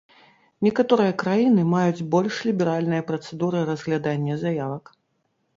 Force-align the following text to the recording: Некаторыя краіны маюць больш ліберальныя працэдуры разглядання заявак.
Некаторыя 0.67 1.13
краіны 1.23 1.65
маюць 1.75 2.05
больш 2.15 2.39
ліберальныя 2.51 3.05
працэдуры 3.13 3.63
разглядання 3.71 4.43
заявак. 4.47 4.83